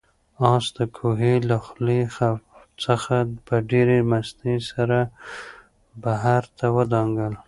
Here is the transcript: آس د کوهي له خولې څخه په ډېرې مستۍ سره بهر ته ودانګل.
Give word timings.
آس 0.51 0.65
د 0.77 0.79
کوهي 0.97 1.35
له 1.49 1.57
خولې 1.65 2.01
څخه 2.83 3.15
په 3.47 3.55
ډېرې 3.69 3.97
مستۍ 4.09 4.55
سره 4.71 4.99
بهر 6.03 6.43
ته 6.57 6.65
ودانګل. 6.77 7.33